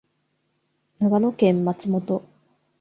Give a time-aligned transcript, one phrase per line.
[0.97, 2.23] 長野県松本